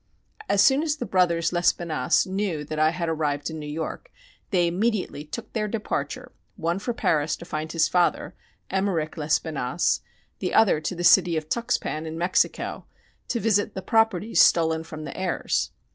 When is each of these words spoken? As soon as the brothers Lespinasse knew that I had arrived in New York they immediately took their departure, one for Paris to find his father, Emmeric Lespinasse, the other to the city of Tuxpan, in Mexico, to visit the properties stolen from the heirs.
As 0.49 0.63
soon 0.63 0.81
as 0.81 0.95
the 0.95 1.05
brothers 1.05 1.53
Lespinasse 1.53 2.25
knew 2.25 2.65
that 2.65 2.79
I 2.79 2.89
had 2.89 3.07
arrived 3.07 3.51
in 3.51 3.59
New 3.59 3.67
York 3.67 4.11
they 4.49 4.65
immediately 4.65 5.23
took 5.23 5.53
their 5.53 5.67
departure, 5.67 6.31
one 6.55 6.79
for 6.79 6.91
Paris 6.91 7.35
to 7.35 7.45
find 7.45 7.71
his 7.71 7.87
father, 7.87 8.33
Emmeric 8.71 9.15
Lespinasse, 9.15 10.01
the 10.39 10.55
other 10.55 10.81
to 10.81 10.95
the 10.95 11.03
city 11.03 11.37
of 11.37 11.49
Tuxpan, 11.49 12.07
in 12.07 12.17
Mexico, 12.17 12.87
to 13.27 13.39
visit 13.39 13.75
the 13.75 13.83
properties 13.83 14.41
stolen 14.41 14.83
from 14.83 15.03
the 15.03 15.15
heirs. 15.15 15.69